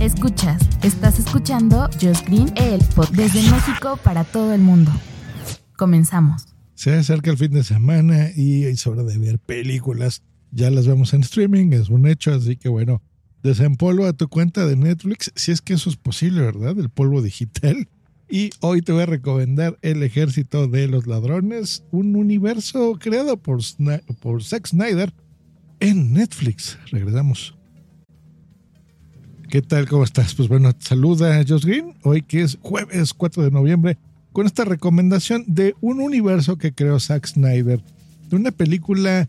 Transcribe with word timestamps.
Escuchas, 0.00 0.62
estás 0.82 1.18
escuchando 1.18 1.86
Just 2.00 2.26
Green, 2.26 2.50
el 2.56 2.80
podcast 2.94 3.14
desde 3.14 3.42
México 3.50 3.98
para 4.02 4.24
todo 4.24 4.54
el 4.54 4.62
mundo. 4.62 4.90
Comenzamos. 5.76 6.46
Se 6.74 6.94
acerca 6.94 7.30
el 7.30 7.36
fin 7.36 7.50
de 7.50 7.62
semana 7.62 8.30
y 8.34 8.64
es 8.64 8.86
hora 8.86 9.02
de 9.02 9.18
ver 9.18 9.38
películas. 9.38 10.22
Ya 10.52 10.70
las 10.70 10.86
vemos 10.86 11.12
en 11.12 11.20
streaming, 11.20 11.72
es 11.72 11.90
un 11.90 12.06
hecho, 12.06 12.32
así 12.32 12.56
que 12.56 12.70
bueno, 12.70 13.02
desempolva 13.42 14.14
tu 14.14 14.28
cuenta 14.28 14.64
de 14.64 14.74
Netflix, 14.74 15.32
si 15.36 15.52
es 15.52 15.60
que 15.60 15.74
eso 15.74 15.90
es 15.90 15.96
posible, 15.96 16.40
¿verdad? 16.40 16.78
El 16.78 16.88
polvo 16.88 17.20
digital. 17.20 17.86
Y 18.26 18.52
hoy 18.60 18.80
te 18.80 18.92
voy 18.92 19.02
a 19.02 19.06
recomendar 19.06 19.78
El 19.82 20.02
Ejército 20.02 20.66
de 20.66 20.88
los 20.88 21.06
Ladrones, 21.06 21.84
un 21.90 22.16
universo 22.16 22.96
creado 22.98 23.36
por, 23.36 23.60
por 24.22 24.42
Zack 24.42 24.66
Snyder 24.66 25.12
en 25.78 26.14
Netflix. 26.14 26.78
Regresamos. 26.90 27.59
¿Qué 29.50 29.62
tal? 29.62 29.88
¿Cómo 29.88 30.04
estás? 30.04 30.32
Pues 30.36 30.48
bueno, 30.48 30.72
te 30.72 30.86
saluda 30.86 31.42
Josh 31.46 31.64
Green, 31.64 31.96
hoy 32.04 32.22
que 32.22 32.42
es 32.42 32.56
jueves 32.62 33.12
4 33.12 33.42
de 33.42 33.50
noviembre, 33.50 33.98
con 34.32 34.46
esta 34.46 34.64
recomendación 34.64 35.42
de 35.48 35.74
un 35.80 36.00
universo 36.00 36.56
que 36.56 36.72
creó 36.72 37.00
Zack 37.00 37.26
Snyder, 37.26 37.82
de 38.28 38.36
una 38.36 38.52
película 38.52 39.28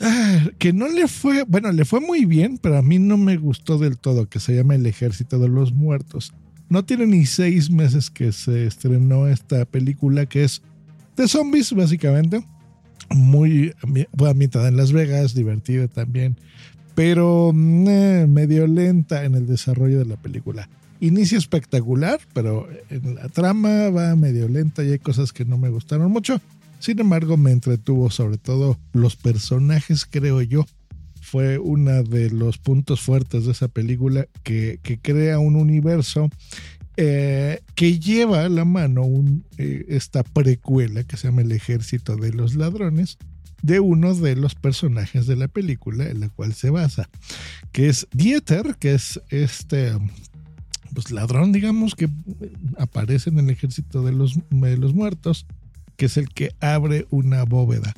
ah, 0.00 0.46
que 0.58 0.72
no 0.72 0.88
le 0.88 1.08
fue, 1.08 1.42
bueno, 1.42 1.70
le 1.72 1.84
fue 1.84 2.00
muy 2.00 2.24
bien, 2.24 2.56
pero 2.56 2.78
a 2.78 2.82
mí 2.82 2.98
no 2.98 3.18
me 3.18 3.36
gustó 3.36 3.76
del 3.76 3.98
todo, 3.98 4.30
que 4.30 4.40
se 4.40 4.56
llama 4.56 4.76
El 4.76 4.86
Ejército 4.86 5.38
de 5.38 5.50
los 5.50 5.74
Muertos. 5.74 6.32
No 6.70 6.82
tiene 6.82 7.06
ni 7.06 7.26
seis 7.26 7.70
meses 7.70 8.08
que 8.08 8.32
se 8.32 8.66
estrenó 8.66 9.28
esta 9.28 9.66
película 9.66 10.24
que 10.24 10.44
es 10.44 10.62
de 11.18 11.28
zombies, 11.28 11.74
básicamente. 11.74 12.46
Muy 13.10 13.74
ambientada 14.26 14.68
en 14.68 14.78
Las 14.78 14.90
Vegas, 14.90 15.34
divertida 15.34 15.86
también 15.86 16.38
pero 16.94 17.52
mm, 17.54 17.88
eh, 17.88 18.26
medio 18.26 18.66
lenta 18.66 19.24
en 19.24 19.34
el 19.34 19.46
desarrollo 19.46 19.98
de 19.98 20.06
la 20.06 20.16
película. 20.16 20.68
Inicio 21.00 21.36
espectacular, 21.36 22.20
pero 22.32 22.68
en 22.88 23.16
la 23.16 23.28
trama 23.28 23.90
va 23.90 24.14
medio 24.14 24.48
lenta 24.48 24.84
y 24.84 24.92
hay 24.92 24.98
cosas 24.98 25.32
que 25.32 25.44
no 25.44 25.58
me 25.58 25.68
gustaron 25.68 26.12
mucho. 26.12 26.40
Sin 26.78 26.98
embargo, 27.00 27.36
me 27.36 27.52
entretuvo 27.52 28.10
sobre 28.10 28.38
todo 28.38 28.78
los 28.92 29.16
personajes, 29.16 30.04
creo 30.04 30.42
yo. 30.42 30.66
Fue 31.20 31.58
uno 31.58 32.02
de 32.02 32.30
los 32.30 32.58
puntos 32.58 33.00
fuertes 33.00 33.46
de 33.46 33.52
esa 33.52 33.68
película 33.68 34.26
que, 34.42 34.80
crea 35.00 35.38
un 35.38 35.56
universo 35.56 36.28
eh, 36.96 37.60
que 37.74 37.98
lleva 37.98 38.44
a 38.44 38.48
la 38.48 38.64
mano 38.64 39.06
eh, 39.58 39.86
esta 39.88 40.24
precuela 40.24 41.04
que 41.04 41.16
se 41.16 41.28
llama 41.28 41.42
El 41.42 41.52
Ejército 41.52 42.16
de 42.16 42.32
los 42.32 42.54
Ladrones, 42.54 43.16
de 43.62 43.80
uno 43.80 44.14
de 44.14 44.36
los 44.36 44.54
personajes 44.54 45.26
de 45.26 45.36
la 45.36 45.48
película 45.48 46.08
en 46.08 46.20
la 46.20 46.28
cual 46.28 46.52
se 46.52 46.70
basa, 46.70 47.08
que 47.70 47.88
es 47.88 48.08
Dieter, 48.12 48.76
que 48.78 48.94
es 48.94 49.20
este 49.30 49.92
pues, 50.92 51.10
ladrón, 51.10 51.52
digamos, 51.52 51.94
que 51.94 52.08
aparece 52.76 53.30
en 53.30 53.38
el 53.38 53.50
ejército 53.50 54.02
de 54.02 54.12
los, 54.12 54.38
de 54.50 54.76
los 54.76 54.94
muertos, 54.94 55.46
que 55.96 56.06
es 56.06 56.16
el 56.16 56.28
que 56.28 56.54
abre 56.60 57.06
una 57.10 57.44
bóveda. 57.44 57.94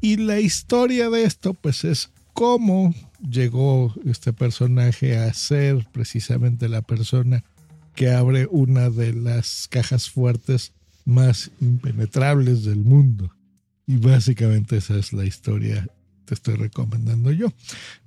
Y 0.00 0.16
la 0.16 0.40
historia 0.40 1.10
de 1.10 1.24
esto, 1.24 1.54
pues 1.54 1.84
es 1.84 2.10
cómo 2.32 2.94
llegó 3.20 3.94
este 4.04 4.32
personaje 4.32 5.16
a 5.16 5.32
ser 5.32 5.86
precisamente 5.92 6.68
la 6.68 6.82
persona 6.82 7.44
que 7.94 8.10
abre 8.10 8.48
una 8.50 8.90
de 8.90 9.12
las 9.12 9.68
cajas 9.68 10.10
fuertes 10.10 10.72
más 11.04 11.50
impenetrables 11.60 12.64
del 12.64 12.78
mundo. 12.78 13.32
Y 13.86 13.96
básicamente 13.96 14.76
esa 14.76 14.96
es 14.96 15.12
la 15.12 15.24
historia 15.24 15.86
te 16.24 16.34
estoy 16.34 16.54
recomendando 16.54 17.32
yo. 17.32 17.48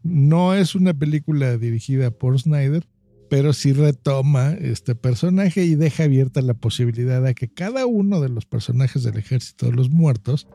No 0.03 0.53
es 0.53 0.75
una 0.75 0.93
película 0.93 1.57
dirigida 1.57 2.11
por 2.11 2.39
Snyder, 2.39 2.87
pero 3.29 3.53
sí 3.53 3.73
retoma 3.73 4.53
este 4.53 4.95
personaje 4.95 5.65
y 5.65 5.75
deja 5.75 6.03
abierta 6.03 6.41
la 6.41 6.53
posibilidad 6.53 7.21
de 7.21 7.35
que 7.35 7.49
cada 7.49 7.85
uno 7.85 8.21
de 8.21 8.29
los 8.29 8.45
personajes 8.45 9.03
del 9.03 9.17
ejército 9.17 9.67
de 9.67 9.73
los 9.73 9.89
muertos 9.89 10.47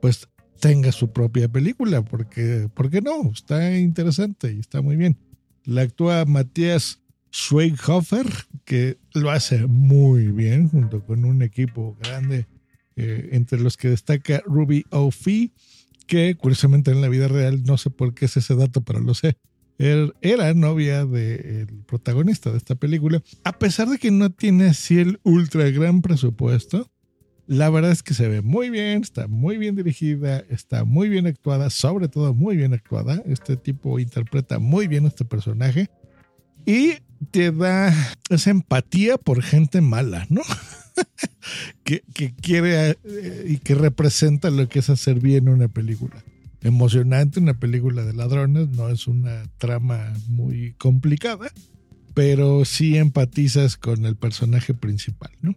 pues 0.00 0.28
tenga 0.60 0.90
su 0.92 1.12
propia 1.12 1.48
película, 1.48 2.02
porque, 2.02 2.68
¿por 2.72 2.90
qué 2.90 3.02
no? 3.02 3.30
Está 3.30 3.76
interesante 3.78 4.52
y 4.52 4.58
está 4.58 4.80
muy 4.80 4.96
bien. 4.96 5.18
La 5.64 5.82
actúa 5.82 6.24
Matías 6.24 7.00
Schweighofer, 7.32 8.26
que 8.64 8.98
lo 9.12 9.30
hace 9.30 9.66
muy 9.66 10.28
bien 10.28 10.68
junto 10.68 11.04
con 11.04 11.24
un 11.24 11.42
equipo 11.42 11.96
grande 12.00 12.46
eh, 12.96 13.28
entre 13.32 13.60
los 13.60 13.76
que 13.76 13.88
destaca 13.88 14.42
Ruby 14.46 14.84
O'Fee, 14.90 15.52
que 16.06 16.34
curiosamente 16.36 16.90
en 16.90 17.00
la 17.00 17.08
vida 17.08 17.28
real, 17.28 17.62
no 17.64 17.78
sé 17.78 17.90
por 17.90 18.14
qué 18.14 18.26
es 18.26 18.36
ese 18.36 18.54
dato, 18.54 18.82
pero 18.82 19.00
lo 19.00 19.14
sé, 19.14 19.36
er, 19.78 20.14
era 20.22 20.54
novia 20.54 21.04
del 21.04 21.84
protagonista 21.86 22.50
de 22.50 22.58
esta 22.58 22.74
película. 22.74 23.22
A 23.44 23.58
pesar 23.58 23.88
de 23.88 23.98
que 23.98 24.10
no 24.10 24.30
tiene 24.30 24.66
así 24.66 24.98
el 24.98 25.20
ultra 25.24 25.68
gran 25.70 26.02
presupuesto, 26.02 26.90
la 27.46 27.70
verdad 27.70 27.92
es 27.92 28.02
que 28.02 28.14
se 28.14 28.28
ve 28.28 28.42
muy 28.42 28.70
bien, 28.70 29.02
está 29.02 29.28
muy 29.28 29.56
bien 29.56 29.76
dirigida, 29.76 30.44
está 30.50 30.84
muy 30.84 31.08
bien 31.08 31.26
actuada, 31.26 31.70
sobre 31.70 32.08
todo 32.08 32.34
muy 32.34 32.56
bien 32.56 32.74
actuada. 32.74 33.22
Este 33.26 33.56
tipo 33.56 33.98
interpreta 33.98 34.58
muy 34.58 34.88
bien 34.88 35.04
a 35.04 35.08
este 35.08 35.24
personaje 35.24 35.88
y 36.64 36.94
te 37.30 37.52
da 37.52 37.94
esa 38.30 38.50
empatía 38.50 39.18
por 39.18 39.42
gente 39.42 39.80
mala, 39.80 40.26
¿no? 40.28 40.42
que, 41.84 42.02
quiere 42.40 42.96
eh, 43.04 43.46
y 43.48 43.58
que 43.58 43.74
representa 43.74 44.50
lo 44.50 44.68
que 44.68 44.80
es 44.80 44.90
hacer 44.90 45.20
bien 45.20 45.48
una 45.48 45.68
película. 45.68 46.22
Emocionante, 46.62 47.38
una 47.38 47.58
película 47.58 48.04
de 48.04 48.12
ladrones, 48.12 48.68
no 48.70 48.88
es 48.88 49.06
una 49.06 49.44
trama 49.58 50.12
muy 50.28 50.74
complicada, 50.78 51.52
pero 52.14 52.64
sí 52.64 52.96
empatizas 52.96 53.76
con 53.76 54.06
el 54.06 54.16
personaje 54.16 54.74
principal, 54.74 55.30
¿no? 55.42 55.54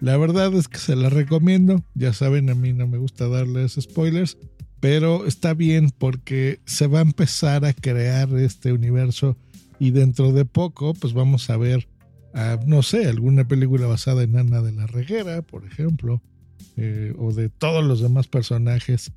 La 0.00 0.16
verdad 0.16 0.52
es 0.54 0.66
que 0.66 0.78
se 0.78 0.96
la 0.96 1.10
recomiendo, 1.10 1.84
ya 1.94 2.12
saben, 2.12 2.50
a 2.50 2.56
mí 2.56 2.72
no 2.72 2.88
me 2.88 2.98
gusta 2.98 3.28
darles 3.28 3.78
spoilers, 3.80 4.36
pero 4.80 5.26
está 5.26 5.54
bien 5.54 5.90
porque 5.96 6.58
se 6.66 6.88
va 6.88 6.98
a 6.98 7.02
empezar 7.02 7.64
a 7.64 7.72
crear 7.72 8.28
este 8.36 8.72
universo 8.72 9.38
y 9.82 9.90
dentro 9.90 10.30
de 10.30 10.44
poco 10.44 10.94
pues 10.94 11.12
vamos 11.12 11.50
a 11.50 11.56
ver 11.56 11.88
no 12.66 12.82
sé, 12.82 13.06
alguna 13.06 13.46
película 13.46 13.86
basada 13.86 14.22
en 14.22 14.36
Ana 14.38 14.62
de 14.62 14.72
la 14.72 14.86
Reguera, 14.86 15.42
por 15.42 15.66
ejemplo, 15.66 16.22
eh, 16.76 17.12
o 17.18 17.34
de 17.34 17.50
todos 17.50 17.84
los 17.84 18.00
demás 18.00 18.26
personajes, 18.26 19.12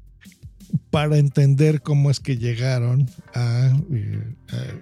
para 0.89 1.17
entender 1.17 1.81
cómo 1.81 2.11
es 2.11 2.19
que 2.19 2.37
llegaron 2.37 3.09
a, 3.33 3.71
eh, 3.91 4.35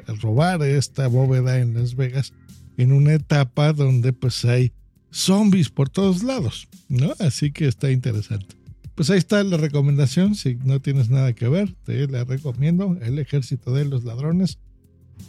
a, 0.08 0.14
robar 0.14 0.64
esta 0.64 1.08
bóveda 1.08 1.60
en 1.60 1.76
Las 1.76 1.96
Vegas 1.96 2.34
en 2.78 2.92
una 2.92 3.14
etapa 3.14 3.72
donde 3.72 4.14
pues 4.14 4.46
hay 4.46 4.72
zombies 5.12 5.70
por 5.70 5.90
todos 5.90 6.24
lados, 6.24 6.68
¿no? 6.90 7.14
Así 7.20 7.52
que 7.52 7.68
está 7.68 7.92
interesante. 7.92 8.56
Pues 8.96 9.12
ahí 9.12 9.20
está 9.20 9.44
la 9.44 9.58
recomendación, 9.58 10.34
si 10.34 10.56
no 10.56 10.80
tienes 10.80 11.12
nada 11.12 11.34
que 11.34 11.48
ver, 11.50 11.76
te 11.84 12.08
la 12.08 12.24
recomiendo, 12.24 12.98
El 13.02 13.20
Ejército 13.20 13.74
de 13.74 13.86
los 13.86 14.04
Ladrones 14.06 14.58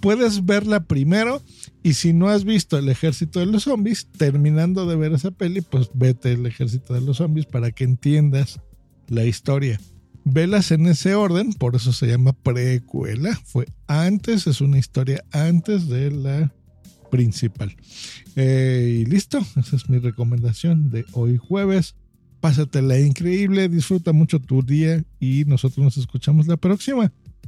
puedes 0.00 0.44
verla 0.44 0.84
primero 0.84 1.42
y 1.82 1.94
si 1.94 2.12
no 2.12 2.28
has 2.28 2.44
visto 2.44 2.78
el 2.78 2.88
ejército 2.88 3.40
de 3.40 3.46
los 3.46 3.64
zombies, 3.64 4.08
terminando 4.16 4.86
de 4.86 4.96
ver 4.96 5.12
esa 5.12 5.30
peli, 5.30 5.60
pues 5.60 5.90
vete 5.94 6.32
el 6.32 6.46
ejército 6.46 6.94
de 6.94 7.00
los 7.00 7.18
zombies 7.18 7.46
para 7.46 7.70
que 7.72 7.84
entiendas 7.84 8.60
la 9.08 9.24
historia. 9.24 9.80
Velas 10.24 10.70
en 10.70 10.86
ese 10.86 11.14
orden, 11.14 11.52
por 11.52 11.76
eso 11.76 11.92
se 11.92 12.06
llama 12.06 12.32
precuela. 12.32 13.38
Fue 13.44 13.66
antes, 13.86 14.46
es 14.46 14.60
una 14.60 14.78
historia 14.78 15.22
antes 15.32 15.88
de 15.88 16.10
la 16.10 16.52
principal. 17.10 17.76
Eh, 18.36 19.02
y 19.02 19.04
listo, 19.04 19.38
esa 19.56 19.76
es 19.76 19.88
mi 19.88 19.98
recomendación 19.98 20.90
de 20.90 21.04
hoy 21.12 21.36
jueves. 21.36 21.94
Pásatela 22.40 22.98
increíble, 22.98 23.68
disfruta 23.68 24.12
mucho 24.12 24.40
tu 24.40 24.62
día 24.62 25.04
y 25.20 25.44
nosotros 25.46 25.84
nos 25.84 25.96
escuchamos 25.96 26.46
la 26.46 26.56
próxima. 26.56 27.12